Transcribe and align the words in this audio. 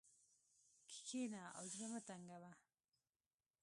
کښېنه 0.89 1.43
او 1.57 1.63
زړه 1.73 1.87
مه 1.91 1.99
تنګوه. 2.07 2.51